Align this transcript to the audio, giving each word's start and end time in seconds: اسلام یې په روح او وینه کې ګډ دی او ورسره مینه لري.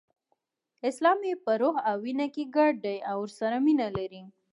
اسلام 0.89 1.19
یې 1.29 1.35
په 1.43 1.51
روح 1.61 1.75
او 1.89 1.95
وینه 2.03 2.27
کې 2.33 2.43
ګډ 2.55 2.73
دی 2.85 2.97
او 3.09 3.17
ورسره 3.25 3.55
مینه 3.65 3.87
لري. 3.97 4.23